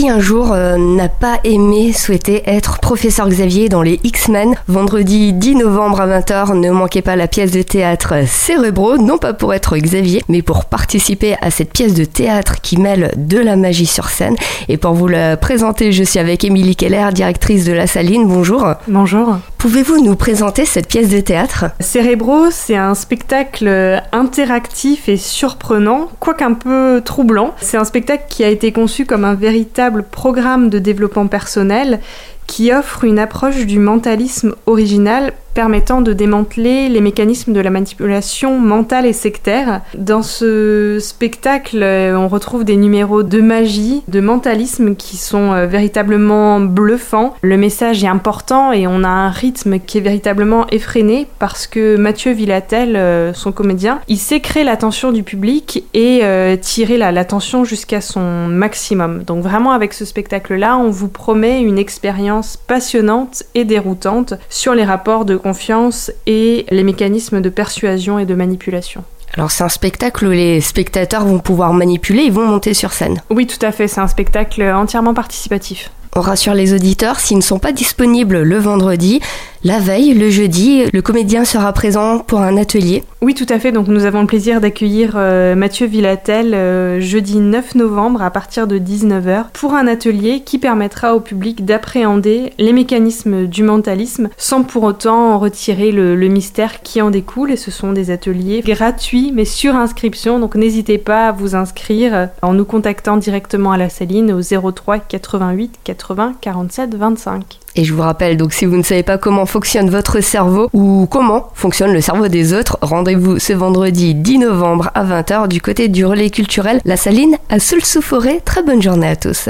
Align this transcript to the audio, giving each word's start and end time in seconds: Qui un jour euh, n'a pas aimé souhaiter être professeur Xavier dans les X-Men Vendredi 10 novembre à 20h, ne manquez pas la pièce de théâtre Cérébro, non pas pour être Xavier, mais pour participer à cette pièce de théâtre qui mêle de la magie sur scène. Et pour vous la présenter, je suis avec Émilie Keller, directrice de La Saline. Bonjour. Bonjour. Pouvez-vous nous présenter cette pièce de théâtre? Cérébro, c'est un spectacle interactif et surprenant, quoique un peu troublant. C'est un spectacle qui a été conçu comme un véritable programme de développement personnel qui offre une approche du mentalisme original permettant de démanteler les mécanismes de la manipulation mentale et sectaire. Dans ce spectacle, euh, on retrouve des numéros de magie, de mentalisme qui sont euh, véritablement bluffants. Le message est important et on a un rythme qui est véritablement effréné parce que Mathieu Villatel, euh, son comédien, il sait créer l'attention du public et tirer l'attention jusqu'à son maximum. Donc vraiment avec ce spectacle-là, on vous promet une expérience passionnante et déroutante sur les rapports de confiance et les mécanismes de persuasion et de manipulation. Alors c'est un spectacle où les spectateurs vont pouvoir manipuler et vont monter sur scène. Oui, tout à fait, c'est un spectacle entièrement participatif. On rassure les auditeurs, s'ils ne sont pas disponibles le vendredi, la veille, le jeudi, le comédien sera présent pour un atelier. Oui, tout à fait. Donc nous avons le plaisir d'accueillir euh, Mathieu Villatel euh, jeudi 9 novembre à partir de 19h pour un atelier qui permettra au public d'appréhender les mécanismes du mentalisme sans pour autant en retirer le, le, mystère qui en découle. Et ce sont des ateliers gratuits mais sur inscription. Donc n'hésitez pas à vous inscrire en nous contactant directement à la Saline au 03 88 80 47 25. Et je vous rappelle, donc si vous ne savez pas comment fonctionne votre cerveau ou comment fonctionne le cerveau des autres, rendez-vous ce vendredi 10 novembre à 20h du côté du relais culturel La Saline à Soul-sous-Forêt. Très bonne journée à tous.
Qui 0.00 0.08
un 0.08 0.18
jour 0.18 0.52
euh, 0.52 0.78
n'a 0.78 1.10
pas 1.10 1.40
aimé 1.44 1.92
souhaiter 1.92 2.42
être 2.46 2.78
professeur 2.78 3.28
Xavier 3.28 3.68
dans 3.68 3.82
les 3.82 4.00
X-Men 4.02 4.54
Vendredi 4.66 5.34
10 5.34 5.56
novembre 5.56 6.00
à 6.00 6.06
20h, 6.06 6.58
ne 6.58 6.70
manquez 6.70 7.02
pas 7.02 7.16
la 7.16 7.28
pièce 7.28 7.50
de 7.50 7.60
théâtre 7.60 8.14
Cérébro, 8.26 8.96
non 8.96 9.18
pas 9.18 9.34
pour 9.34 9.52
être 9.52 9.76
Xavier, 9.76 10.22
mais 10.30 10.40
pour 10.40 10.64
participer 10.64 11.36
à 11.42 11.50
cette 11.50 11.74
pièce 11.74 11.92
de 11.92 12.06
théâtre 12.06 12.62
qui 12.62 12.78
mêle 12.78 13.12
de 13.18 13.36
la 13.36 13.56
magie 13.56 13.84
sur 13.84 14.08
scène. 14.08 14.36
Et 14.70 14.78
pour 14.78 14.94
vous 14.94 15.06
la 15.06 15.36
présenter, 15.36 15.92
je 15.92 16.02
suis 16.02 16.18
avec 16.18 16.44
Émilie 16.44 16.76
Keller, 16.76 17.08
directrice 17.12 17.66
de 17.66 17.72
La 17.72 17.86
Saline. 17.86 18.26
Bonjour. 18.26 18.68
Bonjour. 18.88 19.36
Pouvez-vous 19.60 20.02
nous 20.02 20.16
présenter 20.16 20.64
cette 20.64 20.88
pièce 20.88 21.10
de 21.10 21.20
théâtre? 21.20 21.66
Cérébro, 21.80 22.50
c'est 22.50 22.76
un 22.76 22.94
spectacle 22.94 24.00
interactif 24.10 25.06
et 25.06 25.18
surprenant, 25.18 26.08
quoique 26.18 26.42
un 26.42 26.54
peu 26.54 27.02
troublant. 27.04 27.54
C'est 27.60 27.76
un 27.76 27.84
spectacle 27.84 28.24
qui 28.30 28.42
a 28.42 28.48
été 28.48 28.72
conçu 28.72 29.04
comme 29.04 29.22
un 29.22 29.34
véritable 29.34 30.04
programme 30.04 30.70
de 30.70 30.78
développement 30.78 31.26
personnel 31.26 32.00
qui 32.50 32.72
offre 32.72 33.04
une 33.04 33.20
approche 33.20 33.64
du 33.64 33.78
mentalisme 33.78 34.56
original 34.66 35.32
permettant 35.54 36.00
de 36.00 36.12
démanteler 36.12 36.88
les 36.88 37.00
mécanismes 37.00 37.52
de 37.52 37.60
la 37.60 37.70
manipulation 37.70 38.58
mentale 38.58 39.06
et 39.06 39.12
sectaire. 39.12 39.82
Dans 39.94 40.22
ce 40.22 40.98
spectacle, 41.00 41.82
euh, 41.82 42.16
on 42.16 42.28
retrouve 42.28 42.64
des 42.64 42.76
numéros 42.76 43.22
de 43.22 43.40
magie, 43.40 44.02
de 44.08 44.20
mentalisme 44.20 44.94
qui 44.94 45.16
sont 45.16 45.52
euh, 45.52 45.66
véritablement 45.66 46.60
bluffants. 46.60 47.34
Le 47.42 47.56
message 47.56 48.04
est 48.04 48.08
important 48.08 48.72
et 48.72 48.86
on 48.86 49.04
a 49.04 49.08
un 49.08 49.30
rythme 49.30 49.78
qui 49.80 49.98
est 49.98 50.02
véritablement 50.02 50.66
effréné 50.68 51.26
parce 51.38 51.66
que 51.66 51.96
Mathieu 51.96 52.32
Villatel, 52.32 52.96
euh, 52.96 53.34
son 53.34 53.52
comédien, 53.52 54.00
il 54.08 54.18
sait 54.18 54.40
créer 54.40 54.64
l'attention 54.64 55.12
du 55.12 55.22
public 55.22 55.84
et 55.94 56.22
tirer 56.60 56.98
l'attention 56.98 57.64
jusqu'à 57.64 58.00
son 58.00 58.46
maximum. 58.46 59.22
Donc 59.24 59.42
vraiment 59.42 59.72
avec 59.72 59.92
ce 59.92 60.04
spectacle-là, 60.04 60.76
on 60.76 60.90
vous 60.90 61.08
promet 61.08 61.60
une 61.60 61.78
expérience 61.78 62.39
passionnante 62.66 63.42
et 63.54 63.64
déroutante 63.64 64.34
sur 64.48 64.74
les 64.74 64.84
rapports 64.84 65.24
de 65.24 65.36
confiance 65.36 66.10
et 66.26 66.66
les 66.70 66.82
mécanismes 66.82 67.40
de 67.40 67.48
persuasion 67.48 68.18
et 68.18 68.26
de 68.26 68.34
manipulation. 68.34 69.04
Alors 69.34 69.50
c'est 69.50 69.64
un 69.64 69.68
spectacle 69.68 70.26
où 70.26 70.30
les 70.30 70.60
spectateurs 70.60 71.24
vont 71.24 71.38
pouvoir 71.38 71.72
manipuler 71.72 72.24
et 72.24 72.30
vont 72.30 72.46
monter 72.46 72.74
sur 72.74 72.92
scène. 72.92 73.22
Oui, 73.30 73.46
tout 73.46 73.64
à 73.64 73.70
fait, 73.70 73.86
c'est 73.86 74.00
un 74.00 74.08
spectacle 74.08 74.62
entièrement 74.62 75.14
participatif. 75.14 75.90
On 76.16 76.20
rassure 76.20 76.54
les 76.54 76.74
auditeurs, 76.74 77.20
s'ils 77.20 77.36
ne 77.36 77.42
sont 77.42 77.60
pas 77.60 77.70
disponibles 77.70 78.42
le 78.42 78.58
vendredi, 78.58 79.20
la 79.62 79.78
veille, 79.78 80.14
le 80.14 80.30
jeudi, 80.30 80.84
le 80.90 81.02
comédien 81.02 81.44
sera 81.44 81.70
présent 81.74 82.20
pour 82.20 82.40
un 82.40 82.56
atelier. 82.56 83.04
Oui, 83.20 83.34
tout 83.34 83.46
à 83.50 83.58
fait. 83.58 83.72
Donc 83.72 83.88
nous 83.88 84.06
avons 84.06 84.22
le 84.22 84.26
plaisir 84.26 84.62
d'accueillir 84.62 85.12
euh, 85.16 85.54
Mathieu 85.54 85.86
Villatel 85.86 86.54
euh, 86.54 86.98
jeudi 86.98 87.38
9 87.38 87.74
novembre 87.74 88.22
à 88.22 88.30
partir 88.30 88.66
de 88.66 88.78
19h 88.78 89.50
pour 89.52 89.74
un 89.74 89.86
atelier 89.86 90.40
qui 90.40 90.56
permettra 90.56 91.14
au 91.14 91.20
public 91.20 91.66
d'appréhender 91.66 92.54
les 92.56 92.72
mécanismes 92.72 93.46
du 93.46 93.62
mentalisme 93.62 94.30
sans 94.38 94.62
pour 94.62 94.84
autant 94.84 95.34
en 95.34 95.38
retirer 95.38 95.92
le, 95.92 96.16
le, 96.16 96.28
mystère 96.28 96.80
qui 96.80 97.02
en 97.02 97.10
découle. 97.10 97.50
Et 97.50 97.56
ce 97.56 97.70
sont 97.70 97.92
des 97.92 98.10
ateliers 98.10 98.62
gratuits 98.62 99.30
mais 99.34 99.44
sur 99.44 99.76
inscription. 99.76 100.38
Donc 100.40 100.54
n'hésitez 100.54 100.96
pas 100.96 101.28
à 101.28 101.32
vous 101.32 101.54
inscrire 101.54 102.30
en 102.40 102.54
nous 102.54 102.64
contactant 102.64 103.18
directement 103.18 103.72
à 103.72 103.76
la 103.76 103.90
Saline 103.90 104.32
au 104.32 104.40
03 104.40 105.00
88 105.00 105.80
80 105.84 106.36
47 106.40 106.94
25. 106.94 107.58
Et 107.76 107.84
je 107.84 107.94
vous 107.94 108.02
rappelle, 108.02 108.36
donc 108.36 108.52
si 108.52 108.64
vous 108.64 108.76
ne 108.76 108.82
savez 108.82 109.02
pas 109.02 109.18
comment 109.18 109.46
fonctionne 109.46 109.90
votre 109.90 110.20
cerveau 110.20 110.68
ou 110.72 111.06
comment 111.10 111.50
fonctionne 111.54 111.92
le 111.92 112.00
cerveau 112.00 112.28
des 112.28 112.52
autres, 112.52 112.78
rendez-vous 112.82 113.38
ce 113.38 113.52
vendredi 113.52 114.14
10 114.14 114.38
novembre 114.38 114.90
à 114.94 115.04
20h 115.04 115.48
du 115.48 115.60
côté 115.60 115.88
du 115.88 116.04
relais 116.04 116.30
culturel 116.30 116.80
La 116.84 116.96
Saline 116.96 117.36
à 117.48 117.60
Soul-sous-Forêt. 117.60 118.40
Très 118.44 118.62
bonne 118.62 118.82
journée 118.82 119.08
à 119.08 119.16
tous. 119.16 119.48